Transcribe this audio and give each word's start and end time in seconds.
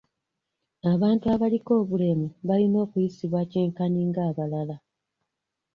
Abantu 0.93 1.25
abaliko 1.33 1.71
obulemu 1.81 2.27
balina 2.47 2.77
okuyisibwa 2.85 3.41
kyenkanyi 3.51 4.01
ng'abalala. 4.09 4.75